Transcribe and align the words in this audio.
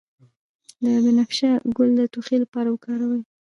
د 0.83 0.85
بنفشه 1.03 1.49
ګل 1.77 1.89
د 1.97 2.01
ټوخي 2.11 2.37
لپاره 2.43 2.67
وکاروئ 2.71 3.21